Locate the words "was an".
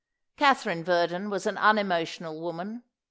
1.29-1.59